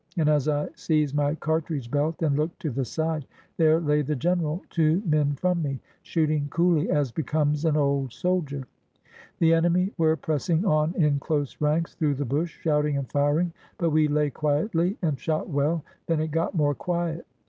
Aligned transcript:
and 0.17 0.27
as 0.29 0.47
I 0.47 0.67
seized 0.75 1.13
my 1.13 1.35
cartridge 1.35 1.91
belt 1.91 2.23
and 2.23 2.35
looked 2.35 2.59
to 2.63 2.71
the 2.71 2.83
side, 2.83 3.23
there 3.57 3.79
lay 3.79 4.01
the 4.01 4.15
general 4.15 4.63
two 4.71 5.03
men 5.05 5.35
from 5.35 5.61
me, 5.61 5.79
shooting 6.01 6.47
coolly 6.49 6.89
as 6.89 7.11
becomes 7.11 7.65
an 7.65 7.77
old 7.77 8.11
soldier. 8.11 8.63
The 9.37 9.53
enemy 9.53 9.93
were 9.99 10.17
pressing 10.17 10.65
on 10.65 10.95
in 10.95 11.19
close 11.19 11.55
ranks 11.61 11.93
through 11.93 12.15
the 12.15 12.25
bush, 12.25 12.57
shouting 12.63 12.97
and 12.97 13.11
firing. 13.11 13.53
But 13.77 13.91
we 13.91 14.07
lay 14.07 14.31
quietly 14.31 14.97
and 15.03 15.19
shot 15.19 15.47
well. 15.47 15.83
Then 16.07 16.19
it 16.19 16.31
got 16.31 16.55
more 16.55 16.73
quiet. 16.73 17.27